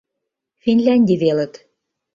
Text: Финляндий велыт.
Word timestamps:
Финляндий 0.63 1.17
велыт. 1.23 1.53